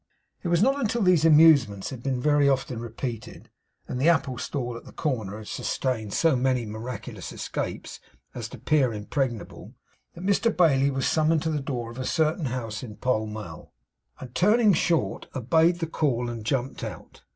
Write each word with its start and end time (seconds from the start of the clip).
It 0.41 0.47
was 0.47 0.63
not 0.63 0.79
until 0.79 1.03
these 1.03 1.25
amusements 1.25 1.91
had 1.91 2.01
been 2.01 2.19
very 2.19 2.49
often 2.49 2.79
repeated, 2.79 3.51
and 3.87 4.01
the 4.01 4.09
apple 4.09 4.39
stall 4.39 4.75
at 4.75 4.83
the 4.83 4.91
corner 4.91 5.37
had 5.37 5.47
sustained 5.47 6.15
so 6.15 6.35
many 6.35 6.65
miraculous 6.65 7.31
escapes 7.31 7.99
as 8.33 8.49
to 8.49 8.57
appear 8.57 8.91
impregnable, 8.93 9.75
that 10.15 10.23
Mr 10.25 10.49
Bailey 10.57 10.89
was 10.89 11.05
summoned 11.07 11.43
to 11.43 11.51
the 11.51 11.59
door 11.61 11.91
of 11.91 11.99
a 11.99 12.05
certain 12.05 12.45
house 12.45 12.81
in 12.81 12.95
Pall 12.95 13.27
Mall, 13.27 13.75
and 14.19 14.33
turning 14.33 14.73
short, 14.73 15.27
obeyed 15.35 15.77
the 15.77 15.85
call 15.85 16.31
and 16.31 16.47
jumped 16.47 16.83
out. 16.83 17.21